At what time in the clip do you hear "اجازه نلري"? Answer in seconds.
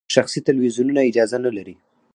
1.09-1.75